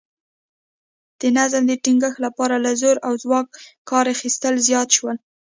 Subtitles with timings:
[1.19, 3.55] د نظم د ټینګښت لپاره له زور او ځواکه
[3.89, 5.17] کار اخیستل زیات شول